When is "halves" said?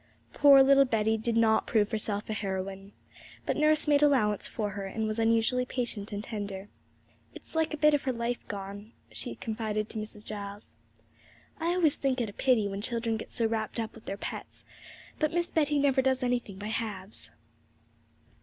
16.69-17.29